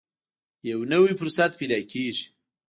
[0.69, 2.25] یو نوی فرصت پیدا کېږي.